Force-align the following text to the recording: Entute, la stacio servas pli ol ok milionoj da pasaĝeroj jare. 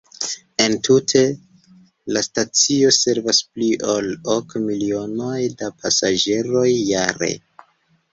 Entute, 0.63 1.19
la 2.15 2.23
stacio 2.27 2.89
servas 2.97 3.41
pli 3.57 3.67
ol 3.97 4.07
ok 4.37 4.55
milionoj 4.63 5.37
da 5.61 5.69
pasaĝeroj 5.85 6.65
jare. 6.73 7.31